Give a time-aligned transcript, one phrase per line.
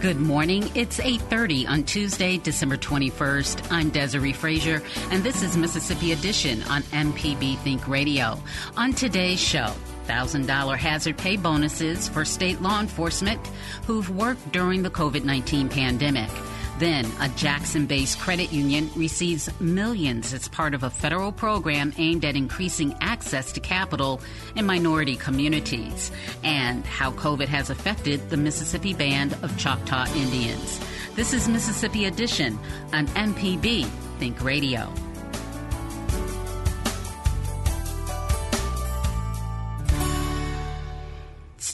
[0.00, 0.70] Good morning.
[0.76, 3.72] It's 8:30 on Tuesday, December 21st.
[3.72, 8.38] I'm Desare Frazier, and this is Mississippi Edition on MPB Think Radio.
[8.76, 9.74] On today's show,
[10.06, 13.44] $1,000 hazard pay bonuses for state law enforcement
[13.88, 16.30] who've worked during the COVID 19 pandemic.
[16.78, 22.24] Then, a Jackson based credit union receives millions as part of a federal program aimed
[22.24, 24.20] at increasing access to capital
[24.54, 26.12] in minority communities,
[26.44, 30.80] and how COVID has affected the Mississippi Band of Choctaw Indians.
[31.16, 32.56] This is Mississippi Edition
[32.92, 33.84] on MPB
[34.20, 34.92] Think Radio.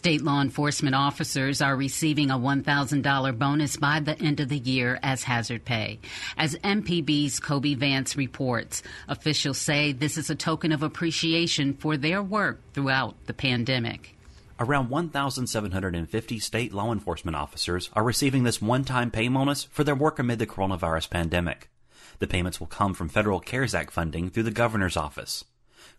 [0.05, 4.99] State law enforcement officers are receiving a $1,000 bonus by the end of the year
[5.03, 5.99] as hazard pay.
[6.37, 12.23] As MPB's Kobee Vance reports, officials say this is a token of appreciation for their
[12.23, 14.15] work throughout the pandemic.
[14.61, 19.95] Around 1,750 state law enforcement officers are receiving this one time pay bonus for their
[19.95, 21.71] work amid the coronavirus pandemic.
[22.19, 25.47] The payments will come from federal CARES Act funding through the governor's office.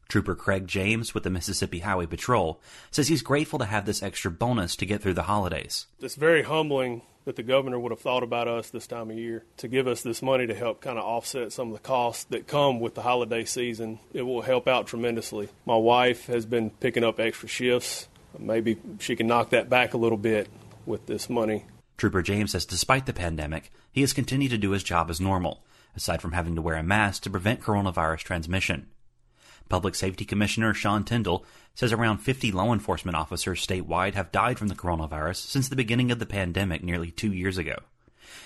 [0.07, 4.31] Trooper Craig James with the Mississippi Highway Patrol says he's grateful to have this extra
[4.31, 5.87] bonus to get through the holidays.
[5.99, 9.43] It's very humbling that the governor would have thought about us this time of year
[9.57, 12.47] to give us this money to help kind of offset some of the costs that
[12.47, 13.99] come with the holiday season.
[14.13, 15.49] It will help out tremendously.
[15.65, 18.07] My wife has been picking up extra shifts.
[18.37, 20.47] Maybe she can knock that back a little bit
[20.85, 21.65] with this money.
[21.97, 25.63] Trooper James says despite the pandemic, he has continued to do his job as normal,
[25.95, 28.87] aside from having to wear a mask to prevent coronavirus transmission.
[29.69, 34.67] Public Safety Commissioner Sean Tindell says around 50 law enforcement officers statewide have died from
[34.67, 37.75] the coronavirus since the beginning of the pandemic nearly two years ago.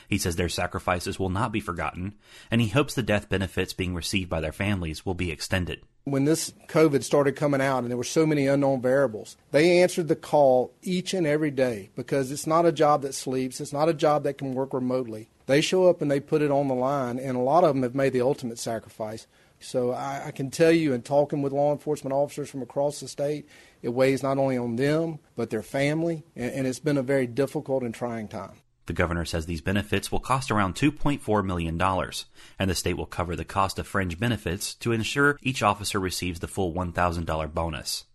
[0.07, 2.15] He says their sacrifices will not be forgotten,
[2.49, 5.81] and he hopes the death benefits being received by their families will be extended.
[6.05, 10.07] When this COVID started coming out and there were so many unknown variables, they answered
[10.07, 13.89] the call each and every day because it's not a job that sleeps, it's not
[13.89, 15.29] a job that can work remotely.
[15.45, 17.83] They show up and they put it on the line, and a lot of them
[17.83, 19.27] have made the ultimate sacrifice.
[19.59, 23.07] So I, I, can tell you, in talking with law enforcement officers from across the
[23.07, 23.47] state,
[23.81, 27.27] it weighs not only on them, but their family, and, and it's been a very
[27.27, 28.53] difficult and trying time.
[28.85, 33.35] The governor says these benefits will cost around $2.4 million, and the state will cover
[33.35, 38.05] the cost of fringe benefits to ensure each officer receives the full $1,000 bonus.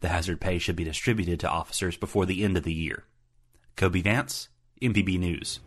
[0.00, 3.04] The hazard pay should be distributed to officers before the end of the year.
[3.76, 4.48] Kobee Vance,
[4.82, 5.60] MPB News.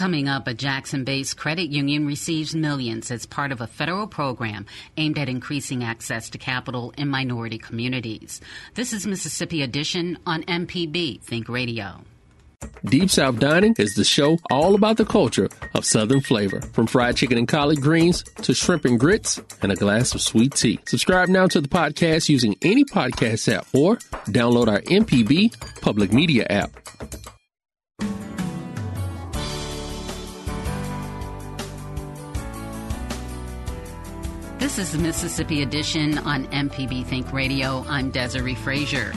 [0.00, 4.64] Coming up, a Jackson based credit union receives millions as part of a federal program
[4.96, 8.40] aimed at increasing access to capital in minority communities.
[8.76, 12.00] This is Mississippi Edition on MPB Think Radio.
[12.86, 17.16] Deep South Dining is the show all about the culture of Southern flavor, from fried
[17.16, 20.80] chicken and collard greens to shrimp and grits and a glass of sweet tea.
[20.86, 23.96] Subscribe now to the podcast using any podcast app or
[24.28, 26.70] download our MPB public media app.
[34.60, 37.82] This is the Mississippi Edition on MPB Think Radio.
[37.88, 39.10] I'm Desare Frazier.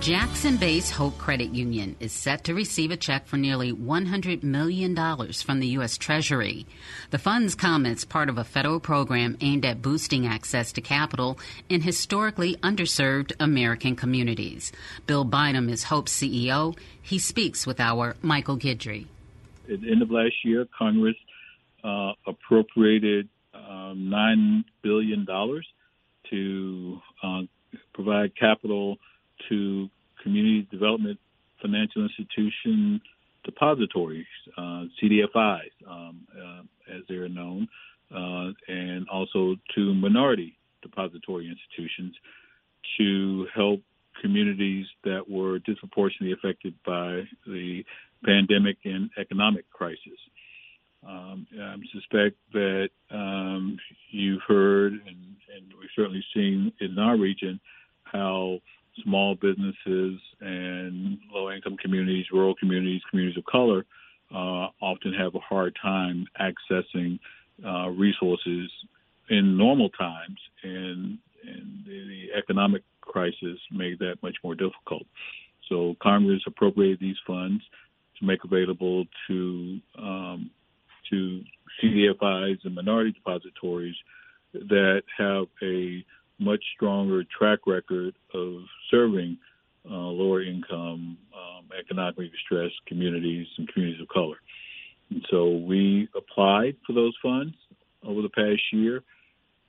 [0.00, 4.94] Jackson based Hope Credit Union is set to receive a check for nearly $100 million
[5.32, 5.96] from the U.S.
[5.96, 6.66] Treasury.
[7.08, 11.38] The funds come as part of a federal program aimed at boosting access to capital
[11.70, 14.72] in historically underserved American communities.
[15.06, 16.76] Bill Bynum is Hope's CEO.
[17.00, 19.06] He speaks with our Michael Guidry.
[19.72, 21.16] At the end of last year, Congress
[21.82, 23.30] uh, appropriated
[23.92, 25.26] um, $9 billion
[26.30, 27.42] to uh,
[27.94, 28.96] provide capital
[29.48, 29.88] to
[30.22, 31.18] community development
[31.60, 33.00] financial institution
[33.44, 37.68] depositories, uh, CDFIs, um, uh, as they're known,
[38.14, 42.14] uh, and also to minority depository institutions
[42.98, 43.80] to help
[44.20, 47.82] communities that were disproportionately affected by the
[48.24, 50.18] pandemic and economic crisis.
[51.06, 53.76] Um, I suspect that um,
[54.10, 57.58] you've heard, and, and, we've certainly seen in our region,
[58.04, 58.58] how
[59.02, 63.84] small businesses and low-income communities, rural communities, communities of color,
[64.32, 67.18] uh, often have a hard time accessing
[67.66, 68.70] uh, resources
[69.28, 75.02] in normal times, and, and the economic crisis made that much more difficult.
[75.68, 77.62] So Congress appropriated these funds
[78.18, 80.50] to make available to um,
[81.12, 81.42] to
[81.82, 83.94] CDFIs and minority depositories
[84.52, 86.04] that have a
[86.38, 89.38] much stronger track record of serving
[89.90, 94.36] uh, lower income, um, economically distressed communities and communities of color.
[95.10, 97.54] And so we applied for those funds
[98.06, 99.02] over the past year,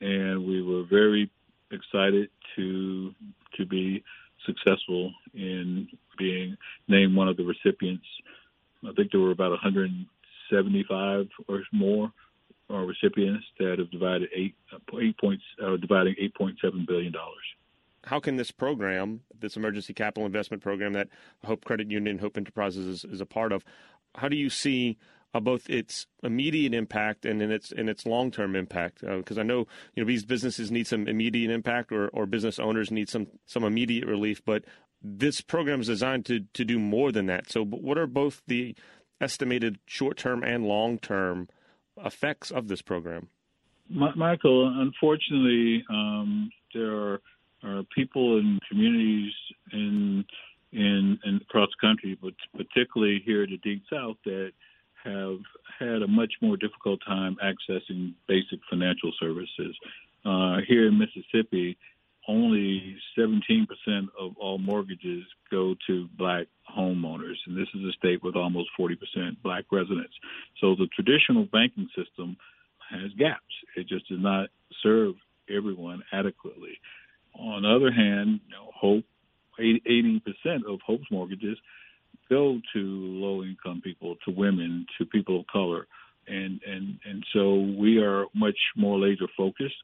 [0.02, 1.30] and we were very
[1.72, 3.14] excited to
[3.58, 4.04] to be
[4.46, 5.88] successful in
[6.18, 6.58] being
[6.88, 8.06] named one of the recipients.
[8.88, 9.58] I think there were about
[10.52, 12.12] 175 or more
[12.70, 14.56] uh, recipients that have divided eight,
[15.02, 17.44] eight points, uh, dividing 8.7 billion dollars.
[18.06, 21.08] How can this program, this emergency capital investment program that
[21.46, 23.64] Hope Credit Union, Hope Enterprises is, is a part of,
[24.16, 24.98] how do you see
[25.34, 29.02] uh, both its immediate impact and in its in its long term impact.
[29.02, 32.60] Because uh, I know you know these businesses need some immediate impact, or, or business
[32.60, 34.44] owners need some some immediate relief.
[34.46, 34.64] But
[35.02, 37.50] this program is designed to to do more than that.
[37.50, 38.76] So, what are both the
[39.22, 41.50] estimated short term and long term
[42.04, 43.30] effects of this program?
[43.90, 47.22] Michael, unfortunately, um, there are,
[47.64, 49.34] are people and communities
[49.72, 50.26] in,
[50.72, 54.52] in, in across the country, but particularly here in the Deep South, that
[55.04, 55.40] have
[55.80, 59.76] had a much more difficult time accessing basic financial services.
[60.26, 61.78] Uh, here in Mississippi,
[62.28, 63.68] only 17%
[64.20, 66.48] of all mortgages go to black
[66.78, 68.96] homeowners, and this is a state with almost 40%
[69.44, 70.14] black residents.
[70.62, 72.38] So the traditional banking system
[72.90, 73.42] has gaps.
[73.76, 74.50] It just does not
[74.82, 75.16] serve
[75.50, 76.80] everyone adequately.
[77.38, 79.04] On the other hand, you know, Hope,
[79.60, 80.22] 80%
[80.68, 81.58] of Hope's mortgages
[82.30, 85.88] go to low income people, to women, to people of color.
[86.28, 89.76] And, and, and so we are much more laser focused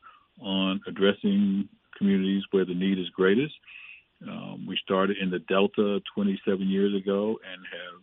[0.41, 1.67] on addressing
[1.99, 3.53] communities where the need is greatest.
[4.27, 8.01] Um, we started in the Delta 27 years ago and have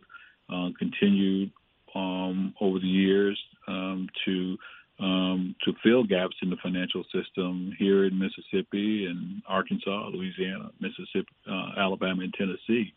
[0.54, 1.50] uh, continued
[1.94, 4.56] um, over the years um, to
[4.98, 11.28] um, to fill gaps in the financial system here in Mississippi and Arkansas, Louisiana, Mississippi,
[11.50, 12.94] uh, Alabama, and Tennessee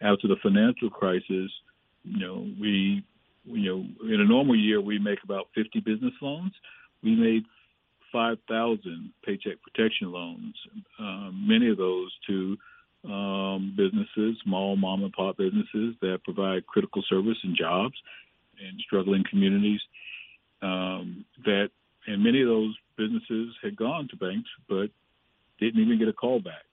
[0.00, 1.50] after the financial crisis,
[2.04, 3.02] you know, we,
[3.44, 6.52] you know, in a normal year we make about 50 business loans.
[7.02, 7.44] We made
[8.12, 10.54] 5,000 paycheck protection loans,
[10.98, 12.56] um, many of those to
[13.04, 17.94] um, businesses, small mom and pop businesses that provide critical service and jobs
[18.60, 19.80] in struggling communities.
[20.62, 21.70] Um, that
[22.06, 24.90] and many of those businesses had gone to banks, but
[25.60, 26.64] didn't even get a call back.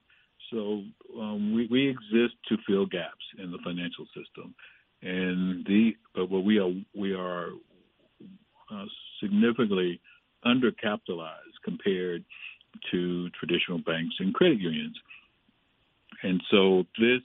[0.51, 0.83] So
[1.19, 4.55] um, we, we exist to fill gaps in the financial system,
[5.01, 7.49] and the but what we are we are
[8.71, 8.85] uh,
[9.21, 9.99] significantly
[10.45, 12.23] undercapitalized compared
[12.91, 14.95] to traditional banks and credit unions,
[16.23, 17.21] and so this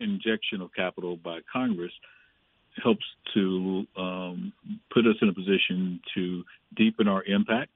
[0.00, 1.92] injection of capital by Congress
[2.82, 3.04] helps
[3.34, 4.52] to um,
[4.92, 6.42] put us in a position to
[6.76, 7.72] deepen our impact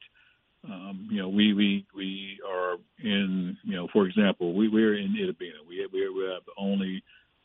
[0.71, 5.15] um, you know, we we we are in, you know, for example, we we're in
[5.15, 5.59] Itta Bena.
[5.69, 7.03] We we are the only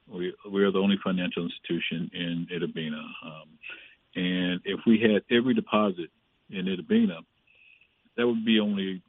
[0.07, 3.03] we we are the only financial institution in Itta Bena.
[3.25, 3.49] Um,
[4.15, 6.09] and if we had every deposit
[6.49, 7.19] in Itta Bena,
[8.17, 9.01] that would be only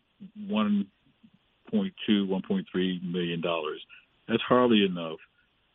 [0.48, 0.84] 1.2,
[1.72, 3.80] 1.3 million dollars.
[4.28, 5.18] That's hardly enough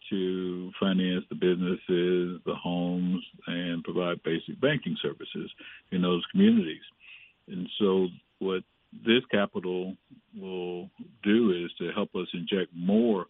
[0.10, 5.52] to finance the businesses, the homes, and provide basic banking services
[5.92, 6.84] in those communities.
[7.48, 8.08] And so
[8.40, 8.64] what
[9.06, 9.96] this capital
[10.38, 10.90] will
[11.24, 13.26] do is to help us inject more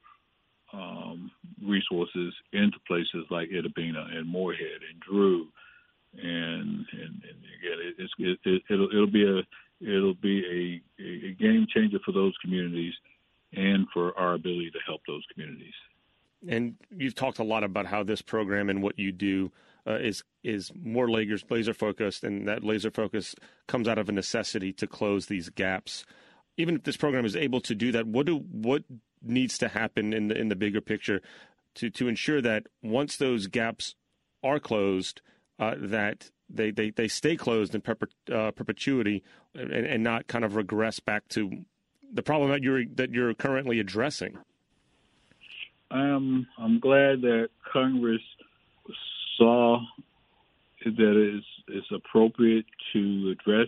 [0.73, 1.31] um,
[1.65, 5.47] resources into places like Itta Bena and Moorhead and Drew,
[6.21, 9.41] and and, and again, it's, it, it, it'll it'll be a
[9.81, 12.93] it'll be a, a game changer for those communities
[13.53, 15.73] and for our ability to help those communities.
[16.47, 19.51] And you've talked a lot about how this program and what you do
[19.87, 23.35] uh, is is more laser laser focused, and that laser focus
[23.67, 26.05] comes out of a necessity to close these gaps.
[26.57, 28.83] Even if this program is able to do that, what do what
[29.21, 31.21] needs to happen in the in the bigger picture
[31.75, 33.95] to to ensure that once those gaps
[34.43, 35.21] are closed,
[35.59, 40.45] uh, that they, they, they stay closed in perpet, uh, perpetuity and, and not kind
[40.45, 41.65] of regress back to
[42.13, 44.37] the problem that you're that you're currently addressing.
[45.91, 48.21] I'm I'm glad that Congress
[49.37, 49.79] saw
[50.85, 53.67] that it is, is appropriate to address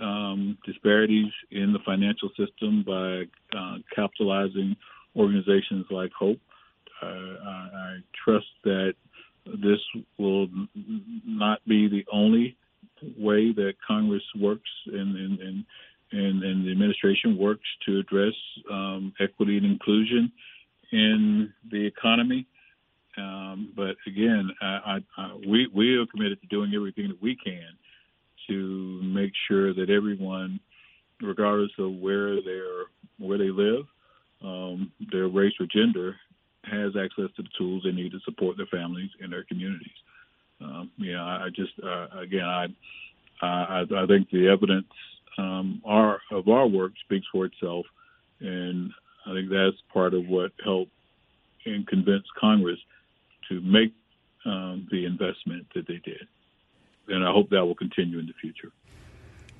[0.00, 3.24] um, disparities in the financial system by
[3.56, 4.74] uh, capitalizing
[5.14, 6.40] organizations like Hope.
[7.02, 8.94] Uh, I, I, trust that
[9.46, 9.80] this
[10.18, 10.48] will
[11.26, 12.56] not be the only
[13.18, 15.64] way that Congress works and, and, and,
[16.12, 18.34] and, and the administration works to address
[18.70, 20.30] um, equity and inclusion
[20.92, 22.46] in the economy.
[23.16, 27.76] Um, but again, I, I, we we are committed to doing everything that we can
[28.48, 30.60] to make sure that everyone,
[31.20, 32.84] regardless of where they're
[33.18, 33.84] where they live,
[34.42, 36.16] um, their race or gender,
[36.64, 39.88] has access to the tools they need to support their families and their communities.
[40.60, 42.66] Um, yeah, I just uh, again, I,
[43.42, 44.86] I I think the evidence
[45.38, 47.86] um, our of our work speaks for itself,
[48.40, 48.90] and
[49.26, 50.92] I think that's part of what helped
[51.64, 52.78] and convince Congress
[53.48, 53.92] to make
[54.44, 56.26] um, the investment that they did.
[57.08, 58.72] And I hope that will continue in the future.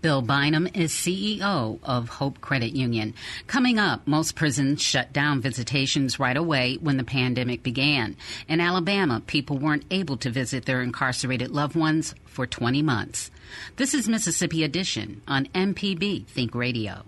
[0.03, 3.15] Bill Bynum is CEO of Hope Credit Union.
[3.47, 8.17] Coming up, most prisons shut down visitations right away when the pandemic began.
[8.49, 13.31] In Alabama, people weren't able to visit their incarcerated loved ones for 20 months.
[13.77, 17.05] This is Mississippi Edition on MPB Think Radio.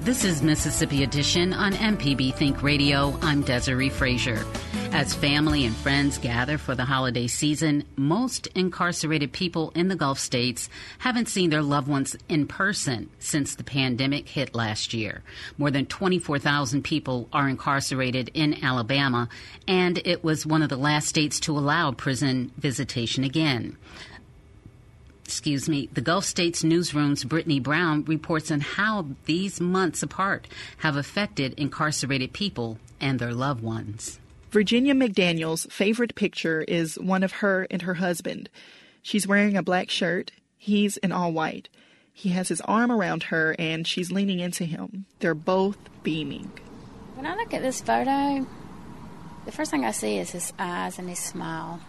[0.00, 3.16] This is Mississippi Edition on MPB Think Radio.
[3.22, 4.44] I'm Desare Frazier.
[4.92, 10.18] As family and friends gather for the holiday season, most incarcerated people in the Gulf
[10.18, 10.68] states
[10.98, 15.22] haven't seen their loved ones in person since the pandemic hit last year.
[15.56, 19.28] More than 24,000 people are incarcerated in Alabama,
[19.66, 23.76] and it was one of the last states to allow prison visitation again
[25.24, 30.96] excuse me, the Gulf States Newsroom's Brittany Brown reports on how these months apart have
[30.96, 34.18] affected incarcerated people and their loved ones.
[34.50, 38.50] Virginia McDaniel's favorite picture is one of her and her husband.
[39.00, 41.68] She's wearing a black shirt, he's in all white.
[42.12, 45.06] He has his arm around her and she's leaning into him.
[45.20, 46.50] They're both beaming.
[47.14, 48.44] When I look at this photo,
[49.44, 51.80] the first thing I see is his eyes and his smile.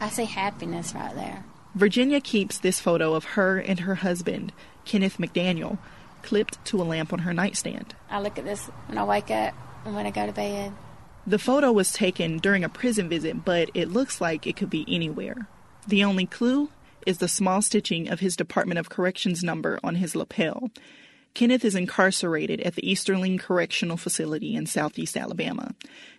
[0.00, 1.44] I see happiness right there.
[1.76, 4.52] Virginia keeps this photo of her and her husband,
[4.84, 5.78] Kenneth McDaniel,
[6.22, 7.94] clipped to a lamp on her nightstand.
[8.10, 10.72] I look at this when I wake up and when I go to bed.
[11.26, 14.84] The photo was taken during a prison visit, but it looks like it could be
[14.88, 15.46] anywhere.
[15.86, 16.70] The only clue
[17.06, 20.70] is the small stitching of his Department of Corrections number on his lapel.
[21.34, 25.74] Kenneth is incarcerated at the Easterling Correctional Facility in southeast Alabama.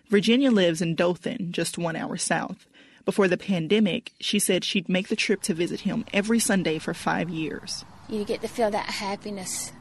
[0.08, 2.66] Virginia lives in Dothan, just one hour south.
[3.04, 6.94] Before the pandemic, she said she'd make the trip to visit him every Sunday for
[6.94, 7.84] five years.
[8.08, 9.72] You get to feel that happiness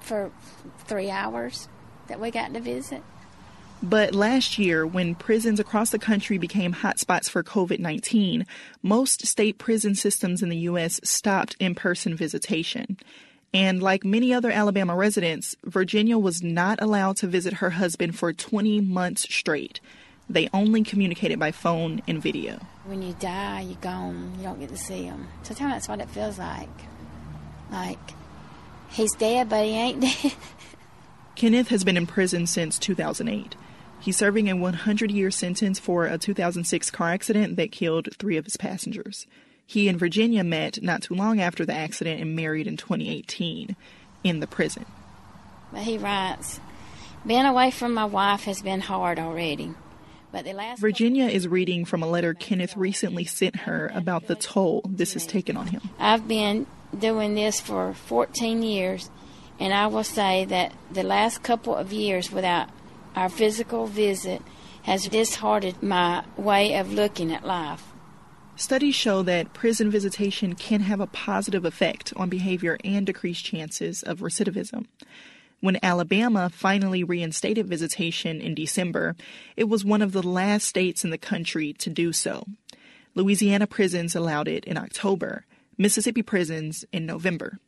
[0.00, 0.30] for
[0.86, 1.68] three hours
[2.06, 3.02] that we got to visit.
[3.82, 8.46] But last year, when prisons across the country became hotspots for COVID 19,
[8.82, 11.00] most state prison systems in the U.S.
[11.04, 12.96] stopped in person visitation.
[13.52, 18.32] And like many other Alabama residents, Virginia was not allowed to visit her husband for
[18.32, 19.80] 20 months straight.
[20.28, 22.58] They only communicated by phone and video.
[22.84, 24.34] When you die, you're gone.
[24.38, 25.28] You don't get to see him.
[25.42, 26.68] Sometimes that's what it feels like.
[27.70, 27.98] Like,
[28.88, 30.32] he's dead, but he ain't dead.
[31.36, 33.54] Kenneth has been in prison since 2008.
[34.00, 38.44] He's serving a 100 year sentence for a 2006 car accident that killed three of
[38.44, 39.26] his passengers.
[39.66, 43.74] He and Virginia met not too long after the accident and married in 2018
[44.22, 44.86] in the prison.
[45.72, 46.60] But he writes,
[47.26, 49.74] Being away from my wife has been hard already.
[50.30, 54.34] But the last Virginia is reading from a letter Kenneth recently sent her about the
[54.34, 55.80] toll this has taken on him.
[55.98, 59.10] I've been doing this for 14 years,
[59.58, 62.68] and I will say that the last couple of years without
[63.16, 64.42] our physical visit
[64.82, 67.82] has disheartened my way of looking at life.
[68.54, 74.02] Studies show that prison visitation can have a positive effect on behavior and decrease chances
[74.02, 74.86] of recidivism.
[75.60, 79.16] When Alabama finally reinstated visitation in December,
[79.56, 82.44] it was one of the last states in the country to do so.
[83.14, 85.46] Louisiana prisons allowed it in October,
[85.78, 87.58] Mississippi prisons in November.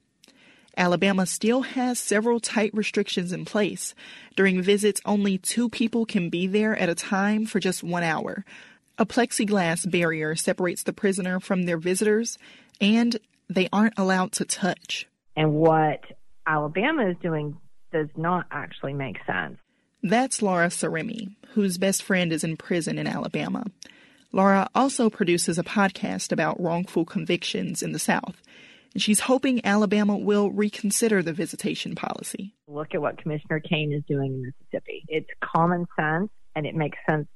[0.78, 3.94] Alabama still has several tight restrictions in place.
[4.36, 8.44] During visits, only two people can be there at a time for just one hour.
[8.96, 12.38] A plexiglass barrier separates the prisoner from their visitors,
[12.80, 13.16] and
[13.50, 15.06] they aren't allowed to touch.
[15.36, 16.04] And what
[16.46, 17.58] Alabama is doing
[17.92, 19.58] does not actually make sense.
[20.02, 23.64] That's Laura Saremi, whose best friend is in prison in Alabama.
[24.30, 28.42] Laura also produces a podcast about wrongful convictions in the South.
[28.94, 32.54] And she's hoping Alabama will reconsider the visitation policy.
[32.66, 35.04] Look at what Commissioner Cain is doing in Mississippi.
[35.08, 37.28] It's common sense and it makes sense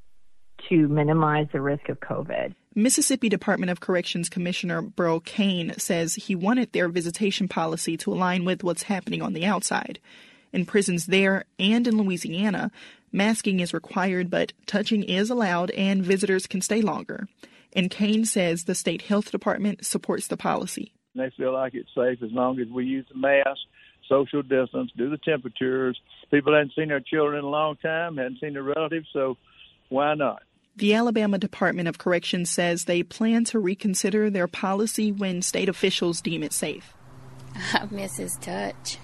[0.69, 2.55] to minimize the risk of COVID.
[2.75, 8.45] Mississippi Department of Corrections Commissioner Burl Cain says he wanted their visitation policy to align
[8.45, 9.99] with what's happening on the outside.
[10.53, 12.71] In prisons there and in Louisiana,
[13.11, 17.29] masking is required, but touching is allowed and visitors can stay longer.
[17.75, 20.93] And Cain says the state health department supports the policy.
[21.15, 23.61] They feel like it's safe as long as we use the mask,
[24.09, 26.01] social distance, do the temperatures.
[26.31, 29.37] People hadn't seen their children in a long time, hadn't seen their relatives, so
[29.89, 30.43] why not?
[30.75, 36.23] The Alabama Department of Corrections says they plan to reconsider their policy when state officials
[36.23, 36.95] deem it safe.
[37.75, 38.97] I miss his touch.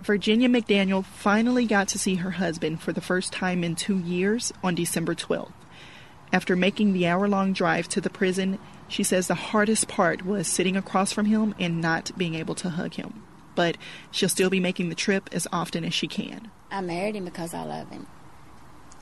[0.00, 4.52] Virginia McDaniel finally got to see her husband for the first time in two years
[4.64, 5.52] on December 12th.
[6.32, 8.58] After making the hour long drive to the prison,
[8.88, 12.70] she says the hardest part was sitting across from him and not being able to
[12.70, 13.22] hug him.
[13.54, 13.76] But
[14.10, 16.50] she'll still be making the trip as often as she can.
[16.70, 18.06] I married him because I love him.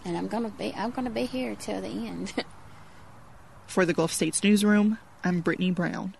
[0.04, 2.32] And I'm gonna be I'm gonna be here till the end.
[3.66, 6.16] For the Gulf States Newsroom, I'm Brittany Brown.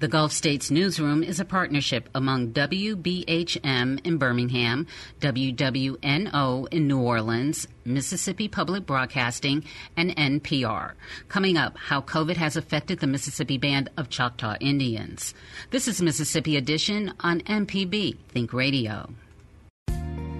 [0.00, 4.86] The Gulf States Newsroom is a partnership among WBHM in Birmingham,
[5.20, 9.62] WWNO in New Orleans, Mississippi Public Broadcasting,
[9.98, 10.92] and NPR.
[11.28, 15.34] Coming up, how COVID has affected the Mississippi Band of Choctaw Indians.
[15.68, 19.10] This is Mississippi Edition on MPB Think Radio.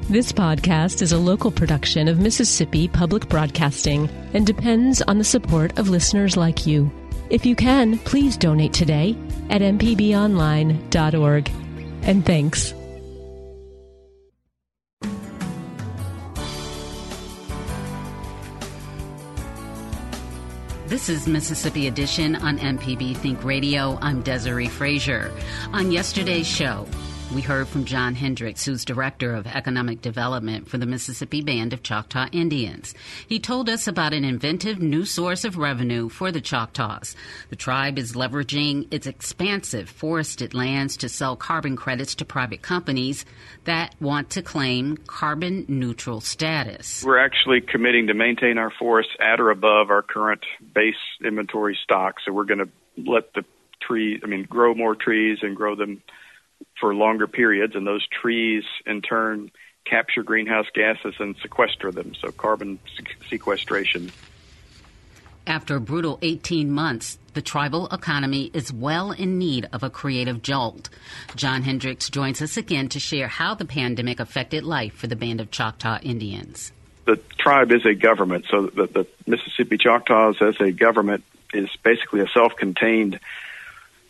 [0.08, 5.78] This podcast is a local production of Mississippi Public Broadcasting and depends on the support
[5.78, 6.90] of listeners like you.
[7.28, 9.16] If you can, please donate today
[9.50, 11.50] at mpbonline.org.
[12.02, 12.72] And thanks.
[20.86, 23.96] This is Mississippi Edition on MPB Think Radio.
[24.02, 25.30] I'm Desare Frazier.
[25.72, 26.84] On yesterday's show,
[27.34, 31.82] we heard from John Hendricks, who's Director of Economic Development for the Mississippi Band of
[31.82, 32.92] Choctaw Indians.
[33.28, 37.14] He told us about an inventive new source of revenue for the Choctaws.
[37.48, 43.24] The tribe is leveraging its expansive forested lands to sell carbon credits to private companies
[43.62, 47.04] that want to claim carbon neutral status.
[47.04, 52.16] We're actually committing to maintain our forests at or above our current base inventory stock.
[52.26, 53.44] So we're going to let the
[53.80, 56.02] tree, I mean, grow more trees and grow them
[56.80, 59.50] for longer periods, and those trees in turn
[59.84, 62.78] capture greenhouse gases and sequester them, so carbon
[63.28, 64.10] sequestration.
[65.46, 70.42] After a brutal 18 months, the tribal economy is well in need of a creative
[70.42, 70.88] jolt.
[71.34, 75.40] John Hendricks joins us again to share how the pandemic affected life for the Band
[75.40, 76.72] of Choctaw Indians.
[77.06, 82.20] The tribe is a government, so the, the Mississippi Choctaws as a government is basically
[82.20, 83.18] a self contained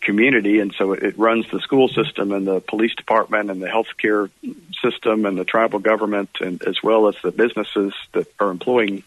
[0.01, 4.29] community, and so it, runs the school system and the police department and the healthcare
[4.81, 9.03] system and the tribal government, and as well as the businesses that are employing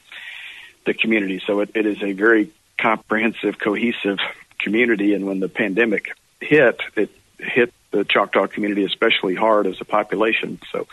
[0.86, 1.42] the community.
[1.46, 4.18] So it, it is a very comprehensive, cohesive
[4.58, 5.14] community.
[5.14, 10.60] And when the pandemic hit, it hit the Choctaw community especially hard as a population.
[10.72, 10.86] So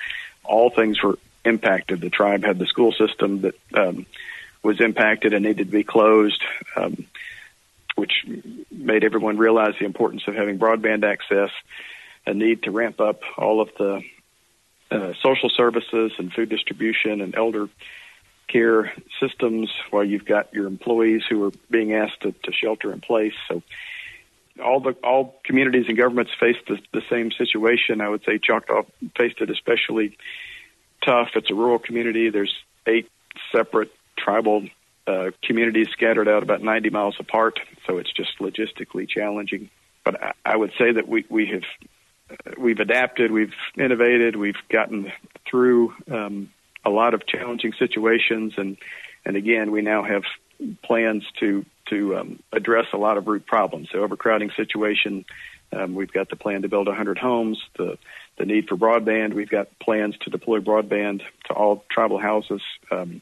[0.43, 2.01] all things were impacted.
[2.01, 4.05] The tribe had the school system that um,
[4.63, 6.41] was impacted and needed to be closed.
[6.75, 7.05] Um,
[8.01, 8.25] which
[8.71, 11.51] made everyone realize the importance of having broadband access,
[12.25, 14.01] a need to ramp up all of the
[14.89, 17.69] uh, social services and food distribution and elder
[18.47, 23.01] care systems while you've got your employees who are being asked to, to shelter in
[23.01, 23.35] place.
[23.47, 23.61] So
[24.65, 28.01] all the all communities and governments face the, the same situation.
[28.01, 28.81] I would say Choctaw
[29.15, 30.17] faced it especially
[31.05, 31.29] tough.
[31.35, 32.31] It's a rural community.
[32.31, 32.55] There's
[32.87, 33.11] eight
[33.51, 34.67] separate tribal
[35.11, 39.69] uh, communities scattered out about 90 miles apart, so it's just logistically challenging.
[40.05, 41.63] But I, I would say that we we have
[42.29, 45.11] uh, we've adapted, we've innovated, we've gotten
[45.49, 46.49] through um,
[46.85, 48.77] a lot of challenging situations, and
[49.25, 50.23] and again, we now have
[50.83, 53.89] plans to to um, address a lot of root problems.
[53.91, 55.25] The overcrowding situation,
[55.73, 57.61] um, we've got the plan to build 100 homes.
[57.77, 57.97] The
[58.37, 62.61] the need for broadband, we've got plans to deploy broadband to all tribal houses.
[62.89, 63.21] Um,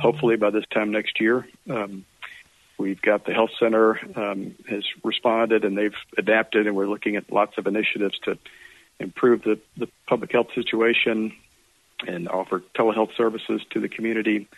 [0.00, 1.46] hopefully by this time next year.
[1.70, 2.04] Um,
[2.78, 7.32] we've got the health center um, has responded and they've adapted, and we're looking at
[7.32, 8.38] lots of initiatives to
[8.98, 11.32] improve the, the public health situation
[12.06, 14.48] and offer telehealth services to the community.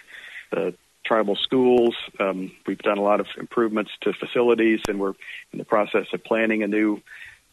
[0.51, 5.15] The tribal schools, um, we've done a lot of improvements to facilities, and we're
[5.53, 7.01] in the process of planning a new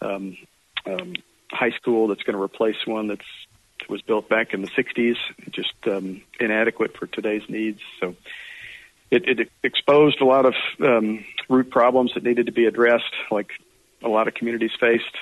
[0.02, 0.38] um,
[0.86, 1.14] um,
[1.52, 3.26] high school that's going to replace one that's
[3.90, 5.18] was built back in the 60s,
[5.52, 7.82] just um, inadequate for today's needs.
[8.00, 8.16] So
[9.12, 13.52] it, it exposed a lot of um, root problems that needed to be addressed, like
[14.02, 15.16] a lot of communities faced,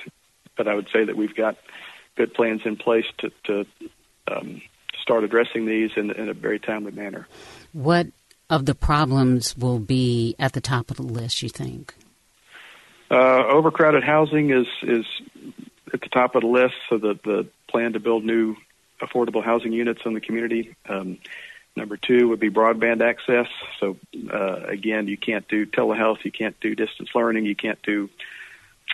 [0.56, 1.58] but I would say that we've got
[2.16, 3.66] good plans in place to, to
[4.32, 4.62] um,
[5.02, 7.28] start addressing these in, in a very timely manner.
[7.72, 8.08] What
[8.50, 11.94] of the problems will be at the top of the list, you think?
[13.12, 15.06] Uh, overcrowded housing is is
[15.94, 16.76] at the top of the list.
[16.90, 18.56] So the the plan to build new
[19.02, 20.76] affordable housing units in the community.
[20.88, 21.20] Um,
[21.76, 23.48] number two would be broadband access.
[23.80, 23.98] So
[24.32, 28.10] uh, again, you can't do telehealth, you can't do distance learning, you can't do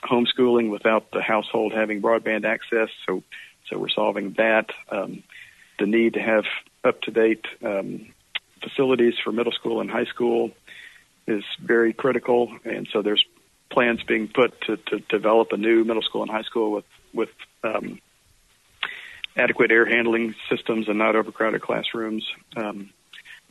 [0.04, 2.90] homeschooling without the household having broadband access.
[3.08, 3.24] So
[3.70, 4.72] so we're solving that.
[4.90, 5.24] Um,
[5.78, 6.46] the need to have
[6.84, 8.14] up to date um,
[8.62, 10.52] facilities for middle school and high school
[11.28, 13.24] is very critical, and so there's
[13.70, 17.30] plans being put to, to develop a new middle school and high school with with
[17.64, 18.00] um,
[19.36, 22.26] adequate air handling systems and not overcrowded classrooms.
[22.56, 22.92] Um,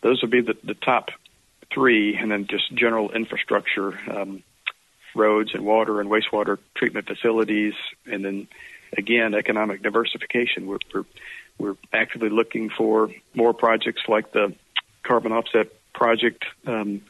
[0.00, 1.10] those would be the, the top
[1.72, 4.42] three, and then just general infrastructure, um,
[5.14, 7.74] roads and water and wastewater treatment facilities,
[8.06, 8.48] and then
[8.96, 10.66] again economic diversification.
[10.66, 11.04] We're, we're
[11.58, 14.54] we're actively looking for more projects like the
[15.02, 17.02] carbon offset project um,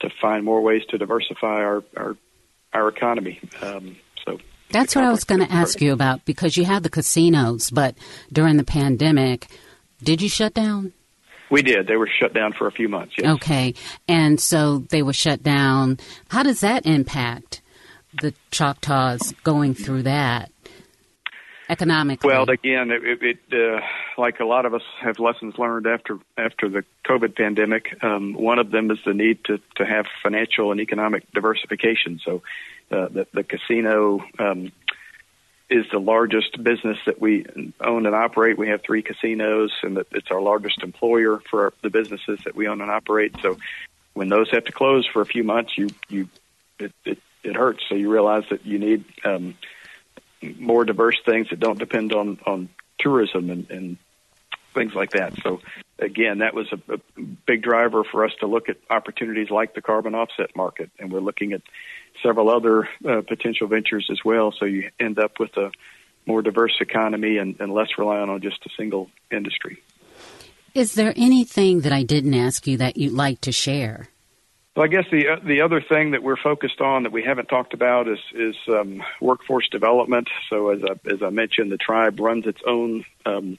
[0.00, 2.16] to find more ways to diversify our our,
[2.74, 3.40] our economy.
[3.62, 4.38] Um, so
[4.70, 7.96] that's what I was going to ask you about because you had the casinos, but
[8.32, 9.46] during the pandemic,
[10.02, 10.92] did you shut down?
[11.50, 11.86] We did.
[11.86, 13.14] They were shut down for a few months.
[13.16, 13.34] Yes.
[13.36, 13.74] Okay,
[14.08, 15.98] and so they were shut down.
[16.28, 17.62] How does that impact
[18.20, 20.50] the Choctaws going through that?
[21.68, 22.28] Economically?
[22.28, 23.80] Well, again, it, it uh,
[24.18, 28.02] like a lot of us have lessons learned after after the COVID pandemic.
[28.02, 32.20] Um, one of them is the need to to have financial and economic diversification.
[32.24, 32.42] So,
[32.90, 34.24] uh, the, the casino.
[34.38, 34.72] Um,
[35.70, 37.46] is the largest business that we
[37.80, 38.58] own and operate.
[38.58, 42.82] We have three casinos, and it's our largest employer for the businesses that we own
[42.82, 43.34] and operate.
[43.40, 43.56] So,
[44.12, 46.28] when those have to close for a few months, you you
[46.78, 47.82] it it, it hurts.
[47.88, 49.54] So you realize that you need um,
[50.42, 52.68] more diverse things that don't depend on on
[52.98, 53.96] tourism and, and
[54.74, 55.34] things like that.
[55.42, 55.60] So
[55.98, 56.98] again, that was a, a
[57.46, 61.20] big driver for us to look at opportunities like the carbon offset market, and we're
[61.20, 61.62] looking at
[62.22, 64.52] several other uh, potential ventures as well.
[64.58, 65.70] So you end up with a
[66.26, 69.82] more diverse economy and, and less reliant on just a single industry.
[70.74, 74.08] Is there anything that I didn't ask you that you'd like to share?
[74.74, 77.46] So I guess the uh, the other thing that we're focused on that we haven't
[77.46, 80.28] talked about is is um, workforce development.
[80.50, 83.56] So as I, as I mentioned, the tribe runs its own um,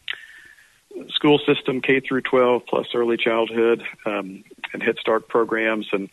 [1.10, 6.10] school system, K through 12 plus early childhood um, and Head Start programs, and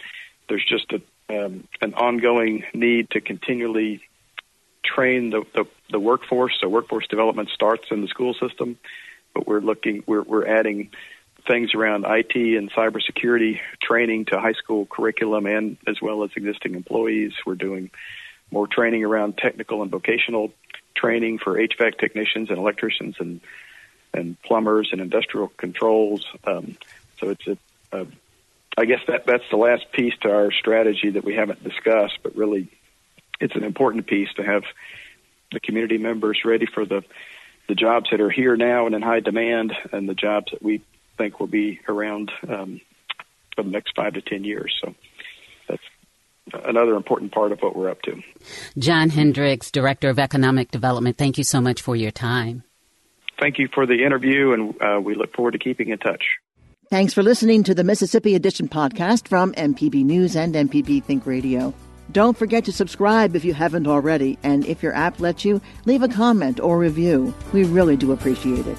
[0.49, 4.03] there's just a um, an ongoing need to continually
[4.85, 6.59] train the, the the workforce.
[6.61, 8.79] So workforce development starts in the school system,
[9.35, 10.91] but we're looking we're we're adding
[11.47, 16.75] things around IT and cybersecurity training to high school curriculum and as well as existing
[16.75, 17.33] employees.
[17.45, 17.91] We're doing
[18.51, 20.53] more training around technical and vocational
[20.95, 23.41] training for HVAC technicians and electricians and
[24.15, 26.27] and plumbers and industrial controls.
[26.45, 26.77] Um,
[27.19, 27.57] so it's a,
[27.93, 28.07] a,
[28.77, 32.37] I guess that that's the last piece to our strategy that we haven't discussed, but
[32.37, 32.69] really
[33.41, 34.65] it's an important piece to have
[35.51, 37.03] the community members ready for the
[37.69, 40.83] the jobs that are here now and in high demand and the jobs that we
[41.19, 42.81] think will be around um,
[43.55, 44.75] for the next five to ten years.
[44.83, 44.95] So
[45.69, 45.83] that's
[46.65, 48.23] another important part of what we're up to.
[48.79, 52.65] John Hendricks, Director of Economic Development, thank you so much for your time.
[53.41, 56.23] Thank you for the interview, and uh, we look forward to keeping in touch.
[56.91, 61.75] Thanks for listening to the Mississippi Edition podcast from MPB News and MPB Think Radio.
[62.13, 66.03] Don't forget to subscribe if you haven't already, and if your app lets you, leave
[66.03, 67.35] a comment or review.
[67.53, 68.79] We really do appreciate it.